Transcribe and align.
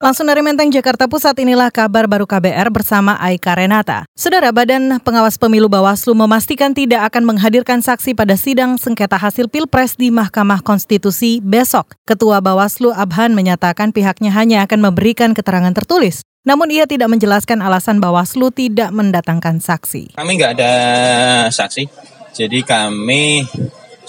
Langsung 0.00 0.32
dari 0.32 0.40
Menteng, 0.40 0.72
Jakarta 0.72 1.04
Pusat, 1.12 1.44
inilah 1.44 1.68
kabar 1.68 2.08
baru 2.08 2.24
KBR 2.24 2.72
bersama 2.72 3.20
Aika 3.20 3.52
Renata. 3.52 4.08
Saudara 4.16 4.48
Badan 4.48 4.96
Pengawas 5.04 5.36
Pemilu 5.36 5.68
Bawaslu 5.68 6.16
memastikan 6.16 6.72
tidak 6.72 7.12
akan 7.12 7.28
menghadirkan 7.28 7.84
saksi 7.84 8.16
pada 8.16 8.32
sidang 8.32 8.80
sengketa 8.80 9.20
hasil 9.20 9.52
Pilpres 9.52 10.00
di 10.00 10.08
Mahkamah 10.08 10.64
Konstitusi 10.64 11.44
besok. 11.44 12.00
Ketua 12.08 12.40
Bawaslu 12.40 12.96
Abhan 12.96 13.36
menyatakan 13.36 13.92
pihaknya 13.92 14.32
hanya 14.32 14.64
akan 14.64 14.88
memberikan 14.88 15.36
keterangan 15.36 15.76
tertulis. 15.76 16.24
Namun 16.48 16.72
ia 16.72 16.88
tidak 16.88 17.12
menjelaskan 17.12 17.60
alasan 17.60 18.00
Bawaslu 18.00 18.48
tidak 18.56 18.96
mendatangkan 18.96 19.60
saksi. 19.60 20.16
Kami 20.16 20.30
nggak 20.40 20.56
ada 20.56 20.72
saksi, 21.52 21.84
jadi 22.32 22.64
kami 22.64 23.44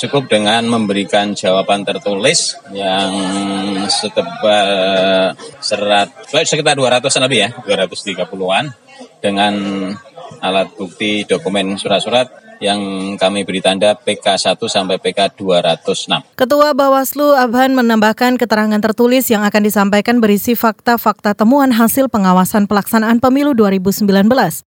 cukup 0.01 0.25
dengan 0.25 0.65
memberikan 0.65 1.37
jawaban 1.37 1.85
tertulis 1.85 2.57
yang 2.73 3.13
setebal 3.85 4.69
serat 5.61 6.09
sekitar 6.25 6.73
200 6.73 7.05
lebih 7.29 7.39
ya, 7.45 7.49
230-an 7.61 8.65
dengan 9.21 9.53
alat 10.41 10.73
bukti 10.73 11.29
dokumen 11.29 11.77
surat-surat 11.77 12.50
yang 12.61 12.79
kami 13.17 13.41
beri 13.41 13.59
tanda 13.59 13.97
PK1 13.97 14.55
sampai 14.69 15.01
PK 15.01 15.33
206. 15.35 16.37
Ketua 16.37 16.77
Bawaslu 16.77 17.33
Abhan 17.33 17.73
menambahkan 17.73 18.37
keterangan 18.37 18.77
tertulis 18.77 19.27
yang 19.33 19.41
akan 19.41 19.65
disampaikan 19.65 20.21
berisi 20.21 20.53
fakta-fakta 20.53 21.33
temuan 21.33 21.73
hasil 21.73 22.07
pengawasan 22.07 22.69
pelaksanaan 22.69 23.17
pemilu 23.17 23.57
2019. 23.57 24.05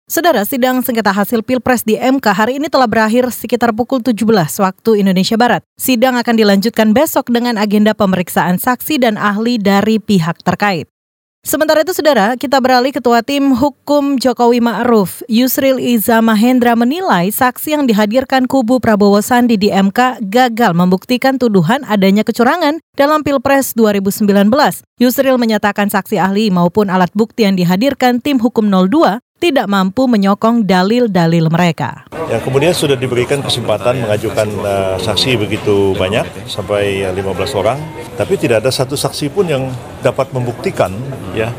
Saudara, 0.08 0.44
sidang 0.48 0.80
sengketa 0.80 1.12
hasil 1.12 1.44
Pilpres 1.44 1.84
di 1.84 1.96
MK 1.96 2.26
hari 2.32 2.60
ini 2.60 2.72
telah 2.72 2.88
berakhir 2.88 3.28
sekitar 3.32 3.72
pukul 3.76 4.00
17 4.00 4.24
waktu 4.60 4.90
Indonesia 5.00 5.36
Barat. 5.36 5.60
Sidang 5.76 6.16
akan 6.16 6.34
dilanjutkan 6.36 6.96
besok 6.96 7.28
dengan 7.28 7.60
agenda 7.60 7.92
pemeriksaan 7.92 8.56
saksi 8.60 9.00
dan 9.00 9.20
ahli 9.20 9.56
dari 9.60 10.00
pihak 10.00 10.40
terkait. 10.44 10.91
Sementara 11.42 11.82
itu, 11.82 11.90
Saudara, 11.90 12.38
kita 12.38 12.62
beralih 12.62 12.94
Ketua 12.94 13.18
Tim 13.18 13.58
Hukum 13.58 14.14
Jokowi 14.14 14.62
Ma'ruf, 14.62 15.26
Yusril 15.26 15.82
Iza 15.82 16.22
Mahendra 16.22 16.78
menilai 16.78 17.34
saksi 17.34 17.74
yang 17.74 17.90
dihadirkan 17.90 18.46
kubu 18.46 18.78
Prabowo 18.78 19.18
Sandi 19.18 19.58
di 19.58 19.66
MK 19.66 20.22
gagal 20.30 20.70
membuktikan 20.70 21.42
tuduhan 21.42 21.82
adanya 21.90 22.22
kecurangan 22.22 22.78
dalam 22.94 23.26
Pilpres 23.26 23.74
2019. 23.74 24.22
Yusril 25.02 25.34
menyatakan 25.34 25.90
saksi 25.90 26.14
ahli 26.22 26.54
maupun 26.54 26.86
alat 26.86 27.10
bukti 27.10 27.42
yang 27.42 27.58
dihadirkan 27.58 28.22
tim 28.22 28.38
hukum 28.38 28.70
02 28.70 29.18
tidak 29.42 29.66
mampu 29.66 30.06
menyokong 30.06 30.62
dalil-dalil 30.62 31.50
mereka. 31.50 32.06
Ya, 32.30 32.38
kemudian 32.38 32.70
sudah 32.70 32.94
diberikan 32.94 33.42
kesempatan 33.42 34.06
mengajukan 34.06 34.46
uh, 34.62 34.96
saksi 35.02 35.34
begitu 35.34 35.98
banyak 35.98 36.22
sampai 36.46 37.10
15 37.10 37.58
orang, 37.58 37.82
tapi 38.14 38.38
tidak 38.38 38.62
ada 38.62 38.70
satu 38.70 38.94
saksi 38.94 39.34
pun 39.34 39.50
yang 39.50 39.66
dapat 40.06 40.30
membuktikan 40.30 40.94
ya 41.34 41.50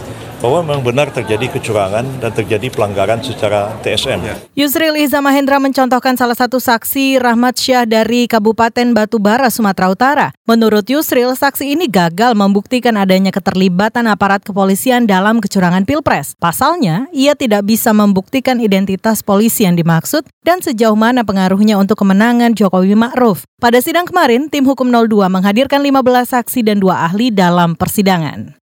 bahwa 0.43 0.59
memang 0.59 0.83
benar 0.83 1.07
terjadi 1.07 1.47
kecurangan 1.47 2.19
dan 2.19 2.31
terjadi 2.35 2.67
pelanggaran 2.67 3.23
secara 3.23 3.71
TSM. 3.79 4.19
Ya. 4.19 4.35
Yusril 4.59 4.99
Iza 4.99 5.23
Mahendra 5.23 5.55
mencontohkan 5.63 6.19
salah 6.19 6.35
satu 6.35 6.59
saksi 6.59 7.15
Rahmat 7.23 7.55
Syah 7.55 7.87
dari 7.87 8.27
Kabupaten 8.27 8.91
Batubara, 8.91 9.47
Sumatera 9.47 9.87
Utara. 9.87 10.27
Menurut 10.43 10.83
Yusril, 10.83 11.31
saksi 11.39 11.79
ini 11.79 11.87
gagal 11.87 12.35
membuktikan 12.35 12.99
adanya 12.99 13.31
keterlibatan 13.31 14.03
aparat 14.11 14.43
kepolisian 14.43 15.07
dalam 15.07 15.39
kecurangan 15.39 15.87
Pilpres. 15.87 16.35
Pasalnya, 16.35 17.07
ia 17.15 17.39
tidak 17.39 17.63
bisa 17.63 17.95
membuktikan 17.95 18.59
identitas 18.59 19.23
polisi 19.23 19.63
yang 19.63 19.79
dimaksud 19.79 20.27
dan 20.43 20.59
sejauh 20.59 20.99
mana 20.99 21.23
pengaruhnya 21.23 21.79
untuk 21.79 22.03
kemenangan 22.03 22.51
Jokowi 22.51 22.99
Ma'ruf. 22.99 23.47
Pada 23.63 23.79
sidang 23.79 24.03
kemarin, 24.03 24.51
tim 24.51 24.67
hukum 24.67 24.91
02 24.91 25.31
menghadirkan 25.31 25.79
15 25.79 26.35
saksi 26.35 26.67
dan 26.67 26.83
dua 26.83 27.07
ahli 27.07 27.31
dalam 27.31 27.79
persidangan. 27.79 28.62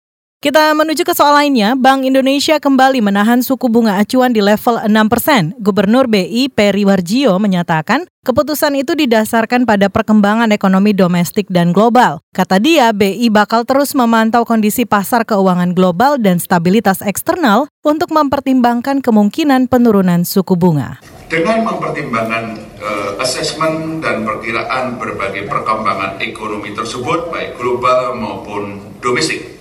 Kita 0.43 0.75
menuju 0.75 1.07
ke 1.07 1.15
soal 1.15 1.39
lainnya, 1.39 1.79
Bank 1.79 2.03
Indonesia 2.03 2.59
kembali 2.59 2.99
menahan 2.99 3.47
suku 3.47 3.71
bunga 3.71 4.03
acuan 4.03 4.35
di 4.35 4.43
level 4.43 4.75
6 4.75 4.91
persen. 5.07 5.55
Gubernur 5.63 6.11
BI 6.11 6.51
Peri 6.51 6.83
Warjio 6.83 7.39
menyatakan 7.39 8.11
keputusan 8.27 8.75
itu 8.75 8.99
didasarkan 8.99 9.63
pada 9.63 9.87
perkembangan 9.87 10.51
ekonomi 10.51 10.99
domestik 10.99 11.47
dan 11.47 11.71
global. 11.71 12.19
Kata 12.35 12.59
dia, 12.59 12.91
BI 12.91 13.31
bakal 13.31 13.63
terus 13.63 13.95
memantau 13.95 14.43
kondisi 14.43 14.83
pasar 14.83 15.23
keuangan 15.23 15.79
global 15.79 16.19
dan 16.19 16.43
stabilitas 16.43 17.07
eksternal 17.07 17.71
untuk 17.87 18.11
mempertimbangkan 18.11 18.99
kemungkinan 18.99 19.71
penurunan 19.71 20.27
suku 20.27 20.59
bunga. 20.59 20.99
Dengan 21.31 21.63
mempertimbangkan 21.63 22.45
uh, 22.83 23.23
asesmen 23.23 24.03
dan 24.03 24.27
perkiraan 24.27 24.99
berbagai 24.99 25.47
perkembangan 25.47 26.19
ekonomi 26.19 26.75
tersebut, 26.75 27.31
baik 27.31 27.55
global 27.63 28.19
maupun 28.19 28.83
domestik, 28.99 29.52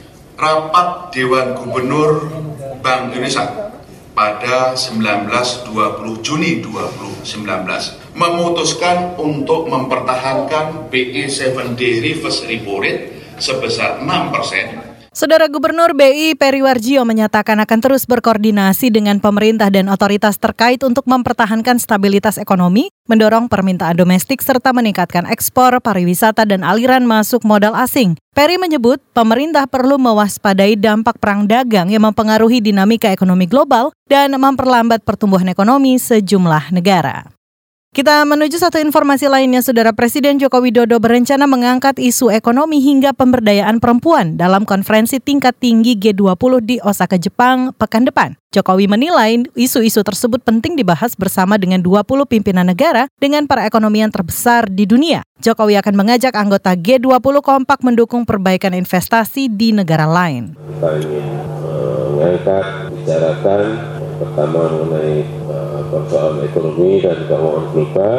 rapat 0.42 1.14
Dewan 1.14 1.54
Gubernur 1.54 2.26
Bank 2.82 3.14
Indonesia 3.14 3.46
pada 4.18 4.74
19-20 4.74 5.70
Juni 6.26 6.66
2019 6.66 8.18
memutuskan 8.18 9.16
untuk 9.22 9.70
mempertahankan 9.70 10.90
BI 10.90 11.30
7-day 11.30 12.02
reverse 12.02 12.50
repo 12.50 12.82
rate 12.82 13.38
sebesar 13.38 14.02
6 14.02 14.34
persen 14.34 14.91
Saudara 15.12 15.52
Gubernur 15.52 15.92
BI 15.92 16.40
Periwarjio 16.40 17.04
menyatakan 17.04 17.60
akan 17.60 17.80
terus 17.84 18.08
berkoordinasi 18.08 18.96
dengan 18.96 19.20
pemerintah 19.20 19.68
dan 19.68 19.92
otoritas 19.92 20.40
terkait 20.40 20.80
untuk 20.88 21.04
mempertahankan 21.04 21.84
stabilitas 21.84 22.40
ekonomi, 22.40 22.96
mendorong 23.12 23.52
permintaan 23.52 24.00
domestik 24.00 24.40
serta 24.40 24.72
meningkatkan 24.72 25.28
ekspor, 25.28 25.84
pariwisata, 25.84 26.48
dan 26.48 26.64
aliran 26.64 27.04
masuk 27.04 27.44
modal 27.44 27.76
asing. 27.76 28.16
Peri 28.32 28.56
menyebut 28.56 29.04
pemerintah 29.12 29.68
perlu 29.68 30.00
mewaspadai 30.00 30.80
dampak 30.80 31.20
perang 31.20 31.44
dagang 31.44 31.92
yang 31.92 32.08
mempengaruhi 32.08 32.64
dinamika 32.64 33.12
ekonomi 33.12 33.52
global 33.52 33.92
dan 34.08 34.32
memperlambat 34.32 35.04
pertumbuhan 35.04 35.52
ekonomi 35.52 36.00
sejumlah 36.00 36.72
negara. 36.72 37.41
Kita 37.92 38.24
menuju 38.24 38.56
satu 38.56 38.80
informasi 38.80 39.28
lainnya, 39.28 39.60
Saudara 39.60 39.92
Presiden 39.92 40.40
Joko 40.40 40.64
Widodo 40.64 40.96
berencana 41.04 41.44
mengangkat 41.44 42.00
isu 42.00 42.32
ekonomi 42.32 42.80
hingga 42.80 43.12
pemberdayaan 43.12 43.84
perempuan 43.84 44.40
dalam 44.40 44.64
konferensi 44.64 45.20
tingkat 45.20 45.60
tinggi 45.60 46.00
G20 46.00 46.64
di 46.64 46.80
Osaka, 46.80 47.20
Jepang 47.20 47.76
pekan 47.76 48.08
depan. 48.08 48.40
Jokowi 48.56 48.88
menilai 48.88 49.44
isu-isu 49.60 50.08
tersebut 50.08 50.40
penting 50.40 50.80
dibahas 50.80 51.20
bersama 51.20 51.60
dengan 51.60 51.84
20 51.84 52.08
pimpinan 52.32 52.72
negara 52.72 53.12
dengan 53.20 53.44
perekonomian 53.44 54.08
terbesar 54.08 54.72
di 54.72 54.88
dunia. 54.88 55.28
Jokowi 55.44 55.76
akan 55.76 55.92
mengajak 56.00 56.32
anggota 56.32 56.80
G20 56.80 57.44
kompak 57.44 57.84
mendukung 57.84 58.24
perbaikan 58.24 58.72
investasi 58.72 59.52
di 59.52 59.76
negara 59.76 60.08
lain. 60.08 60.56
Kita 60.56 60.96
ingin 60.96 61.28
mengangkat, 62.16 62.88
bicarakan 62.88 63.64
pertama 64.16 64.60
mengenai 64.80 65.28
uh, 65.52 65.71
persoalan 65.92 66.48
ekonomi 66.48 67.04
dan 67.04 67.18
keuangan 67.28 67.66
global 67.76 68.18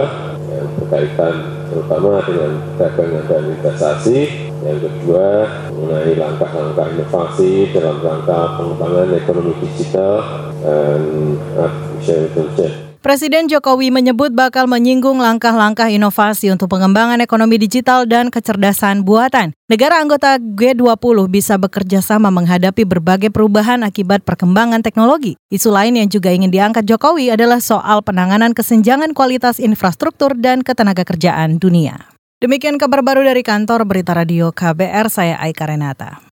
yang 0.52 0.68
berkaitan 0.76 1.34
terutama 1.72 2.20
dengan 2.28 2.50
dagangan 2.76 3.24
dan 3.24 3.42
investasi. 3.48 4.18
Yang 4.62 4.78
kedua 4.86 5.48
mengenai 5.74 6.14
langkah-langkah 6.14 6.86
inovasi 6.92 7.72
dalam 7.72 7.98
rangka 7.98 8.60
pengembangan 8.60 9.08
ekonomi 9.16 9.52
digital 9.58 10.14
dan 10.62 11.00
artificial 11.56 12.18
intelligence. 12.28 12.91
Presiden 13.02 13.50
Jokowi 13.50 13.90
menyebut 13.90 14.30
bakal 14.30 14.70
menyinggung 14.70 15.18
langkah-langkah 15.18 15.90
inovasi 15.90 16.54
untuk 16.54 16.70
pengembangan 16.70 17.18
ekonomi 17.18 17.58
digital 17.58 18.06
dan 18.06 18.30
kecerdasan 18.30 19.02
buatan. 19.02 19.50
Negara 19.66 19.98
anggota 19.98 20.38
G20 20.38 21.26
bisa 21.26 21.58
bekerja 21.58 21.98
sama 21.98 22.30
menghadapi 22.30 22.86
berbagai 22.86 23.34
perubahan 23.34 23.82
akibat 23.82 24.22
perkembangan 24.22 24.86
teknologi. 24.86 25.34
Isu 25.50 25.74
lain 25.74 25.98
yang 25.98 26.06
juga 26.06 26.30
ingin 26.30 26.54
diangkat 26.54 26.86
Jokowi 26.86 27.34
adalah 27.34 27.58
soal 27.58 28.06
penanganan 28.06 28.54
kesenjangan 28.54 29.18
kualitas 29.18 29.58
infrastruktur 29.58 30.38
dan 30.38 30.62
ketenaga 30.62 31.02
kerjaan 31.02 31.58
dunia. 31.58 32.06
Demikian 32.38 32.78
kabar 32.78 33.02
baru 33.02 33.26
dari 33.26 33.42
kantor 33.42 33.82
Berita 33.82 34.14
Radio 34.14 34.54
KBR, 34.54 35.10
saya 35.10 35.42
Aika 35.42 35.66
Renata. 35.66 36.31